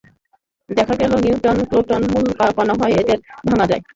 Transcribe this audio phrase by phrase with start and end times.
[0.69, 2.25] দেখা গেল নিউট্রন, প্রোটনও মূল
[2.57, 3.81] কণা নয়, এদেরও ভাঙা যায়।